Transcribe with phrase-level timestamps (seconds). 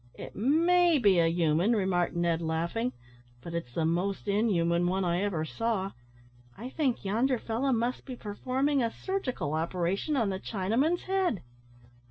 [0.15, 2.91] "It may be a human," remarked Ned, laughing,
[3.43, 5.91] "but it's the most inhuman one I ever saw.
[6.57, 11.43] I think yonder fellow must be performing a surgical operation on the Chinaman's head."